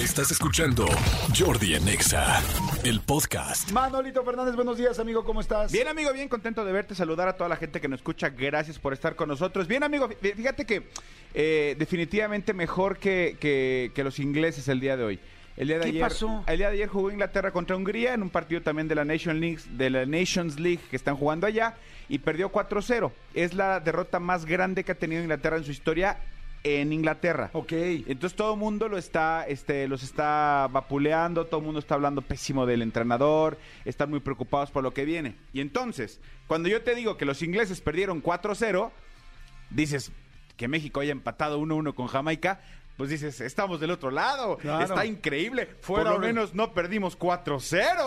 [0.00, 0.86] Estás escuchando
[1.38, 2.40] Jordi en Exa,
[2.84, 3.70] el podcast.
[3.70, 5.70] Manolito Fernández, buenos días, amigo, ¿cómo estás?
[5.72, 8.30] Bien, amigo, bien contento de verte, saludar a toda la gente que nos escucha.
[8.30, 9.66] Gracias por estar con nosotros.
[9.66, 10.88] Bien, amigo, fí- fíjate que
[11.34, 15.20] eh, definitivamente mejor que, que- que los ingleses el día de hoy.
[15.56, 16.44] El día de ¿Qué ayer, pasó?
[16.46, 19.38] El día de ayer jugó Inglaterra contra Hungría en un partido también de la Nation
[19.40, 21.74] League, de la Nations League que están jugando allá
[22.08, 23.12] y perdió 4-0.
[23.34, 26.16] Es la derrota más grande que ha tenido Inglaterra en su historia
[26.62, 27.50] en Inglaterra.
[27.54, 27.72] Ok.
[27.72, 32.20] Entonces todo el mundo lo está, este, los está vapuleando, todo el mundo está hablando
[32.22, 35.36] pésimo del entrenador, están muy preocupados por lo que viene.
[35.52, 38.90] Y entonces, cuando yo te digo que los ingleses perdieron 4-0,
[39.70, 40.12] dices
[40.56, 42.60] que México haya empatado 1-1 con Jamaica,
[42.98, 44.84] pues dices, estamos del otro lado, Claro.
[44.84, 47.60] está increíble, Fuera, por lo menos no perdimos 4-0.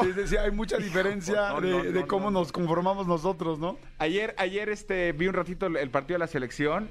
[0.00, 2.40] Sí, sí, sí, hay mucha diferencia No, de, no, de cómo no.
[2.40, 3.76] nos conformamos nosotros, ¿no?
[3.98, 6.88] Ayer, ayer este, vi un ratito el partido de la selección.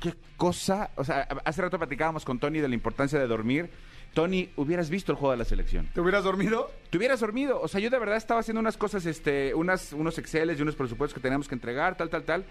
[0.00, 0.90] Qué cosa.
[0.96, 3.70] O sea, hace rato platicábamos con Tony de la importancia de dormir.
[4.14, 5.88] Tony, hubieras visto el juego de la selección.
[5.92, 6.70] ¿Te hubieras dormido?
[6.90, 7.60] Te hubieras dormido.
[7.60, 10.76] O sea, yo de verdad estaba haciendo unas cosas, este, unas, unos Exceles y unos
[10.76, 12.44] presupuestos que teníamos que entregar, tal, tal, tal.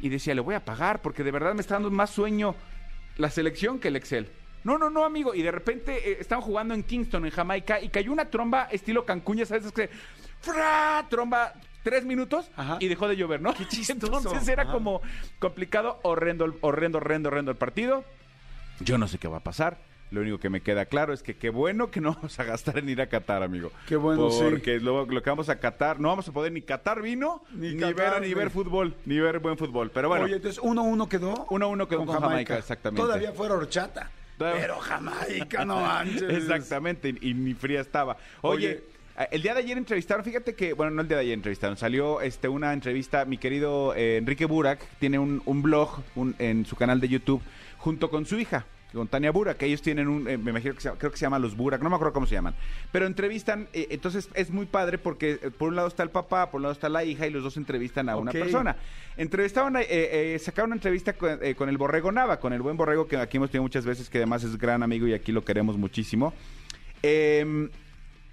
[0.00, 2.54] Y decía, le voy a pagar porque de verdad me está dando más sueño
[3.16, 4.28] la selección que el Excel.
[4.64, 5.34] No, no, no, amigo.
[5.34, 9.06] Y de repente eh, estaban jugando en Kingston, en Jamaica, y cayó una tromba estilo
[9.06, 9.88] Cancún, ya sabes, es que.
[10.40, 11.06] ¡fra!
[11.08, 11.54] Tromba.
[11.86, 12.78] Tres minutos Ajá.
[12.80, 13.54] y dejó de llover, ¿no?
[13.54, 14.16] Qué chistoso.
[14.18, 14.72] Entonces era Ajá.
[14.72, 15.00] como
[15.38, 18.02] complicado, horrendo, horrendo, horrendo, horrendo el partido.
[18.80, 19.78] Yo no sé qué va a pasar.
[20.10, 22.78] Lo único que me queda claro es que qué bueno que no vamos a gastar
[22.78, 23.70] en ir a Qatar, amigo.
[23.86, 24.42] Qué bueno, sí.
[24.42, 27.74] Porque lo, lo que vamos a catar, no vamos a poder ni catar vino, Ni
[27.74, 29.92] ni, catar, ver, ni ver fútbol, ni ver buen fútbol.
[29.94, 31.46] Pero bueno, Oye, entonces 1-1 quedó.
[31.46, 33.00] 1-1 quedó con Jamaica, exactamente.
[33.00, 34.10] Todavía fuera horchata.
[34.38, 36.22] Pero Jamaica, no manches.
[36.34, 38.16] exactamente, y, y ni fría estaba.
[38.42, 38.95] Oye, Oye.
[39.18, 41.76] Eh, el día de ayer entrevistaron, fíjate que, bueno, no el día de ayer entrevistaron,
[41.76, 46.64] salió este una entrevista, mi querido eh, Enrique Burak, tiene un, un blog un- en
[46.66, 47.42] su canal de YouTube,
[47.78, 50.80] junto con su hija, con Tania Burak, que ellos tienen un, eh, me imagino que
[50.80, 52.54] se, creo que se llama Los Burak, no me acuerdo cómo se llaman,
[52.92, 56.58] pero entrevistan, eh, entonces es muy padre porque por un lado está el papá, por
[56.58, 58.76] un lado está la hija y los dos entrevistan a una persona.
[59.18, 63.06] Entrevistaron, eh, eh, sacaron una entrevista con, con el Borrego Nava, con el buen Borrego
[63.06, 65.76] que aquí hemos tenido muchas veces, que además es gran amigo y aquí lo queremos
[65.76, 66.32] muchísimo.
[67.02, 67.68] Eh,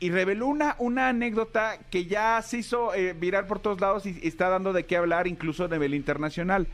[0.03, 4.19] y reveló una, una anécdota que ya se hizo eh, viral por todos lados y,
[4.21, 6.67] y está dando de qué hablar incluso a nivel internacional.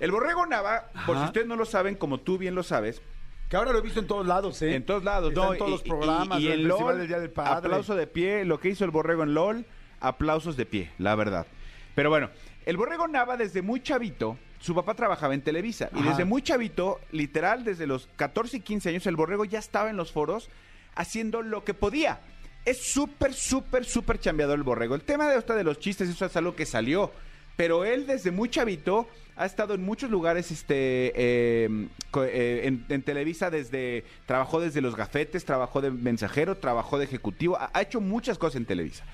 [0.00, 3.02] El Borrego Nava, por si ustedes no lo saben, como tú bien lo sabes,
[3.50, 4.74] Que ahora lo he visto en todos lados, ¿eh?
[4.74, 5.52] en todos lados, Está ¿no?
[5.52, 7.52] en todos Y- los y- programas, y, el en LOL, del Día del Padre.
[7.68, 9.66] aplauso de pie, lo que hizo el Borrego en LOL,
[10.00, 11.46] aplausos de pie, la verdad.
[11.94, 12.30] Pero bueno,
[12.64, 17.00] el Borrego Nava desde muy chavito, su papá trabajaba en Televisa, y desde muy chavito,
[17.10, 20.48] literal, desde los 14 y 15 años, el Borrego ya estaba en los foros
[20.94, 22.20] haciendo lo que podía.
[22.64, 24.94] Es súper, súper, súper chambeador el Borrego.
[24.94, 27.10] El tema de, esta de los chistes, eso es algo que salió.
[27.56, 33.02] Pero él desde muy chavito ha estado en muchos lugares este, co- eh, en, en
[33.02, 34.04] Televisa desde...
[34.26, 38.56] Trabajó desde los gafetes, trabajó de mensajero, trabajó de ejecutivo, ha, ha hecho muchas cosas
[38.56, 39.04] en Televisa.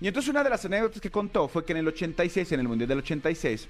[0.00, 2.68] Y entonces una de las anécdotas que contó fue que en el 86, en el
[2.68, 3.68] Mundial del 86,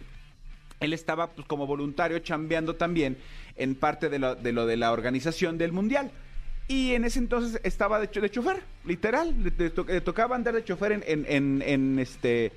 [0.80, 3.18] él estaba pues, como voluntario chambeando también
[3.56, 6.12] en parte de lo, de lo de la organización del mundial.
[6.68, 9.34] Y en ese entonces estaba de, cho- de chofer, literal.
[9.42, 12.52] Le, le to- le tocaba andar de chofer en, en, en, en, este.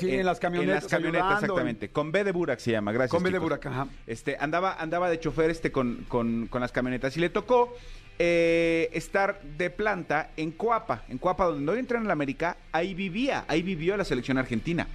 [0.00, 1.44] Sí, en las camionetas, En las camionetas, ayudando.
[1.46, 1.88] exactamente.
[1.90, 3.10] Con B de Burak se llama, gracias.
[3.10, 3.38] Con B de.
[3.38, 3.86] Burak, ajá.
[4.06, 7.16] Este, andaba, andaba de chofer este con, con, con las camionetas.
[7.16, 7.74] Y le tocó
[8.18, 11.04] eh, estar de planta en Coapa.
[11.08, 14.86] En Coapa, donde hoy entra en la América, ahí vivía, ahí vivió la selección argentina.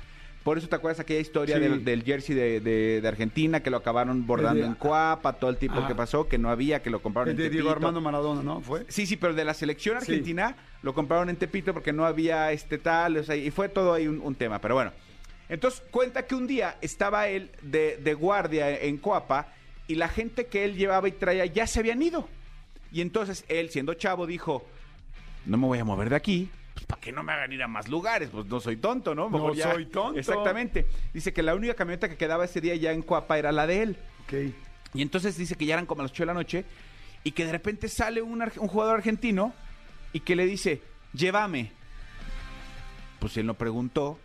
[0.50, 1.62] Por eso te acuerdas aquella historia Sí.
[1.62, 5.52] del, del jersey de, de- de Argentina que lo acabaron bordando de- en Coapa, todo
[5.52, 7.70] el tipo que pasó, que no había, que lo compraron El en de Diego.
[7.70, 8.60] Armando Maradona, ¿no?
[8.60, 8.84] ¿Fue?
[8.88, 10.12] Sí, sí, pero de la selección Sí.
[10.12, 13.94] argentina lo compraron en Tepito porque no había este tal, o sea, y fue todo
[13.94, 14.92] ahí un, un tema, pero bueno.
[15.50, 19.54] Entonces cuenta que un día estaba él de, de guardia en Coapa
[19.88, 22.28] y la gente que él llevaba y traía ya se habían ido.
[22.92, 24.66] Y entonces él, siendo chavo, dijo,
[25.46, 26.50] no me voy a mover de aquí,
[26.90, 29.30] para que no me hagan ir a más lugares, pues no soy tonto, ¿no?
[29.30, 30.18] No soy tonto.
[30.18, 30.88] Exactamente.
[31.14, 33.84] Dice que la única camioneta que quedaba ese día ya en Coapa era la de
[33.84, 33.98] él.
[34.24, 34.34] Ok.
[34.96, 36.66] Y entonces dice que ya eran como las 8 de la noche
[37.24, 39.54] y que de repente sale un jugador argentino
[40.14, 40.82] y que le dice,
[41.14, 41.72] llévame.
[43.20, 44.18] Pues él no preguntó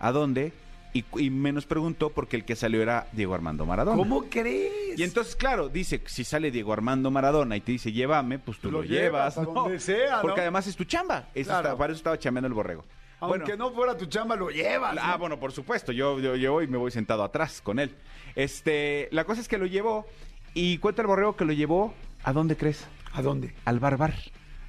[0.00, 0.52] a dónde
[0.94, 3.96] y, menos preguntó porque el que salió era Diego Armando Maradona.
[3.98, 4.96] ¿Cómo crees?
[4.98, 8.70] Y entonces, claro, dice, si sale Diego Armando Maradona y te dice, llévame, pues tú
[8.70, 10.22] Lo lo, llevas, donde sea, ¿no?
[10.22, 11.28] Porque además es tu chamba.
[11.34, 11.68] Eso Claro.
[11.68, 12.84] está- para eso estaba chambeando el borrego.
[13.20, 14.96] Aunque no fuera tu chamba, lo llevas.
[15.00, 15.18] Ah, ¿no?
[15.18, 15.92] bueno, por supuesto.
[15.92, 17.94] Yo, yo, yo voy y me voy sentado atrás con él.
[18.36, 20.06] Este, la cosa es que lo llevó
[20.52, 21.94] y cuenta el borrego que lo llevó.
[22.22, 22.86] ¿A dónde crees?
[23.12, 23.54] ¿A dónde?
[23.64, 24.14] Al barbar.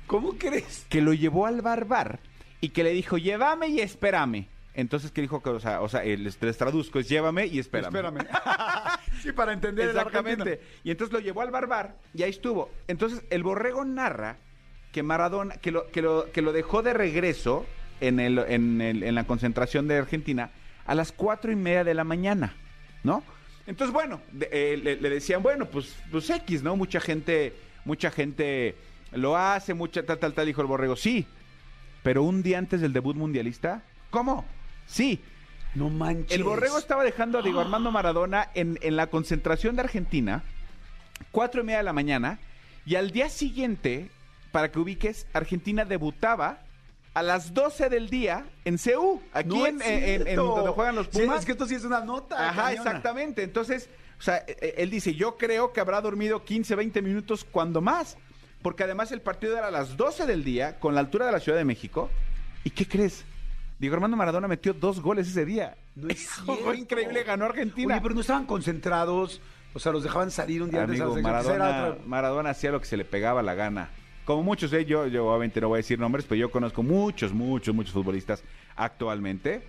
[0.07, 0.86] ¿Cómo crees?
[0.89, 2.19] Que lo llevó al barbar
[2.62, 4.48] y que le dijo, llévame y espérame.
[4.75, 5.42] Entonces, ¿qué dijo?
[5.42, 7.95] Que, o sea, o sea, les, les traduzco, es llévame y espérame.
[7.95, 8.18] Espérame.
[9.24, 10.62] Sí, para entender Exactamente.
[10.83, 12.69] Y entonces lo llevó al barbar y ahí estuvo.
[12.88, 14.38] Entonces el borrego narra
[14.92, 17.66] que Maradona, que lo, que lo, que lo dejó de regreso
[18.01, 20.51] en, el, en, el- en la concentración de Argentina
[20.86, 22.54] a las cuatro y media de la mañana,
[23.04, 23.24] ¿no?
[23.66, 26.75] Entonces, bueno, de- eh, le, le decían, bueno, pues, pues X, ¿no?
[26.75, 28.75] Mucha gente, mucha gente
[29.13, 31.25] lo hace, mucha tal, tal, tal, dijo el borrego, sí.
[32.04, 33.81] Pero un día antes del debut mundialista,
[34.12, 34.45] ¿cómo?
[34.85, 35.21] Sí.
[35.73, 36.31] No manches.
[36.37, 40.43] El borrego estaba dejando a Diego Armando Maradona en, en la concentración de Argentina,
[41.31, 42.39] cuatro y media de la mañana,
[42.85, 44.09] y al día siguiente,
[44.51, 46.59] para que ubiques, Argentina debutaba
[47.13, 49.79] a las 12 del día en CEU, aquí No en,
[50.35, 51.39] donde juegan los Sí, Pumas.
[51.39, 52.35] es que esto sí es una nota.
[52.49, 52.71] Ajá, cañona.
[52.73, 53.43] exactamente.
[53.43, 53.89] Entonces,
[54.19, 57.81] o sea, eh, eh, él dice, yo creo que habrá dormido 15, 20 minutos cuando
[57.81, 58.17] más.
[58.61, 61.39] Porque además el partido era a las 12 del día, con la altura de la
[61.39, 62.09] Ciudad de México.
[62.63, 63.23] ¿Y qué crees?
[63.85, 65.75] Diego Armando Maradona metió dos goles ese día.
[65.95, 66.73] No es Jugó cierto.
[66.73, 67.93] increíble, ganó Argentina.
[67.95, 69.41] Oye, pero no estaban concentrados.
[69.73, 71.17] O sea, los dejaban salir un día antes Amigo.
[71.17, 73.89] Era Maradona, otra- Maradona hacía lo que se le pegaba la gana.
[74.25, 77.31] Como muchos, eh, yo, yo obviamente no voy a decir nombres, pero yo conozco muchos,
[77.33, 78.43] muchos, muchos futbolistas
[78.75, 79.61] actualmente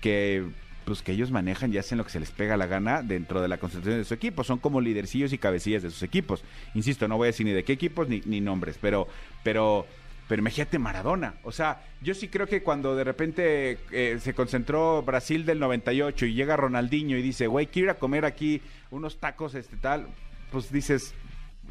[0.00, 0.44] que
[0.84, 3.46] pues que ellos manejan y hacen lo que se les pega la gana dentro de
[3.46, 4.42] la concentración de su equipo.
[4.42, 6.42] Son como lidercillos y cabecillas de sus equipos.
[6.74, 9.06] Insisto, no voy a decir ni de qué equipos ni, ni nombres, pero,
[9.44, 9.86] pero,
[10.28, 11.34] pero imagínate Maradona.
[11.42, 16.26] O sea, yo sí creo que cuando de repente eh, se concentró Brasil del 98
[16.26, 20.06] y llega Ronaldinho y dice, güey, quiero ir a comer aquí unos tacos, este tal,
[20.50, 21.14] pues dices,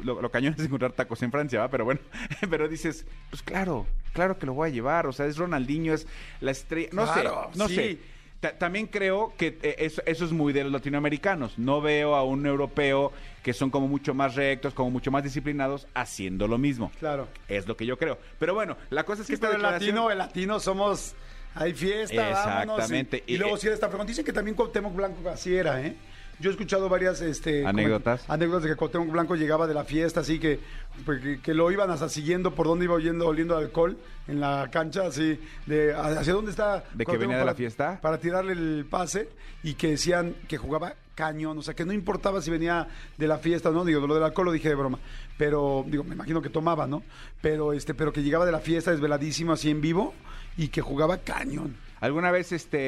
[0.02, 1.68] lo, lo cañón es encontrar tacos en Francia, ¿va?
[1.68, 2.00] Pero bueno,
[2.50, 5.06] pero dices, pues claro, claro que lo voy a llevar.
[5.06, 6.06] O sea, es Ronaldinho, es
[6.40, 6.88] la estrella.
[6.92, 7.74] No Claro, sé, no sí.
[7.74, 7.98] sé.
[8.42, 11.58] Ta- También creo que eh, eso, eso es muy de los latinoamericanos.
[11.58, 13.12] No veo a un europeo
[13.42, 16.90] que son como mucho más rectos, como mucho más disciplinados, haciendo lo mismo.
[16.98, 17.28] Claro.
[17.48, 18.18] Es lo que yo creo.
[18.40, 21.14] Pero bueno, la cosa es que esta pero el declaración- latino, el latino somos...
[21.54, 22.76] Hay fiesta, vámonos.
[22.78, 23.24] Exactamente.
[23.26, 24.12] Y, y Y- luego era esta frecuencia.
[24.12, 25.94] Dicen que también Cuauhtémoc Blanco así era, ¿eh?
[26.42, 28.28] Yo he escuchado varias este, Anécdotas.
[28.28, 30.58] anécdotas de que Cuauhtémoc Blanco llegaba de la fiesta, así que,
[31.06, 33.96] pues, que, que lo iban hasta siguiendo por dónde iba oyendo, oliendo alcohol
[34.26, 36.82] en la cancha, así, de hacia dónde está.
[36.94, 38.00] ¿De que venía de la fiesta?
[38.02, 39.28] Para tirarle el pase
[39.62, 43.38] y que decían que jugaba cañón, o sea, que no importaba si venía de la
[43.38, 44.98] fiesta no, digo, lo del alcohol lo dije de broma,
[45.38, 47.04] pero, digo, me imagino que tomaba, ¿no?
[47.40, 50.12] Pero, este, pero que llegaba de la fiesta desveladísimo así en vivo
[50.56, 51.76] y que jugaba cañón.
[52.02, 52.78] Alguna vez este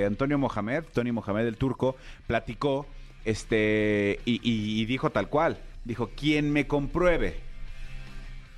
[0.00, 1.96] eh, Antonio Mohamed, Tony Mohamed el turco,
[2.26, 2.86] platicó
[3.24, 7.34] este y, y- y dijo tal cual, dijo, quien me compruebe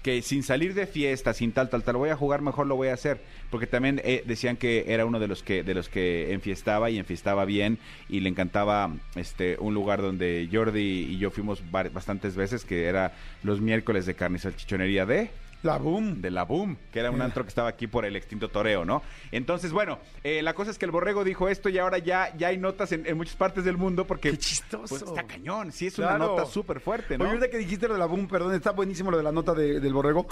[0.03, 2.89] que sin salir de fiesta, sin tal, tal, tal, voy a jugar, mejor lo voy
[2.89, 3.21] a hacer.
[3.51, 6.99] Porque también eh, decían que era uno de los que, de los que enfiestaba y
[6.99, 10.81] enfiestaba bien y le encantaba este un lugar donde Jordi
[11.11, 15.31] y yo fuimos bastantes veces, que era los miércoles de carne y salchichonería de
[15.63, 16.21] La boom.
[16.21, 19.03] de la Boom, que era un antro que estaba aquí por el extinto Toreo, ¿no?
[19.33, 22.49] Entonces, bueno, eh, la cosa es que el borrego dijo esto y ahora ya, ya
[22.49, 24.31] hay notas en, en muchas partes del mundo porque...
[24.31, 24.87] Qué chistoso.
[24.89, 26.17] Pues está cañón, sí es Claro.
[26.17, 27.25] una nota súper fuerte, ¿no?
[27.25, 29.55] Oye, ahorita que dijiste lo de la boom, perdón, está buenísimo lo de la nota
[29.55, 30.27] de- del borrego.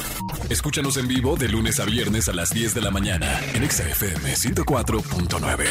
[0.50, 3.88] Escúchanos en vivo de lunes a viernes a las 10 de la mañana en Exa
[3.88, 5.64] FM 104.9.